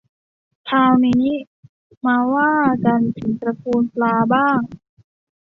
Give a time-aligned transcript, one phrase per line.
[0.69, 1.27] คราวนี้
[2.05, 2.53] มาว่า
[2.85, 4.59] กันถึงตระกูลปลาบ้าง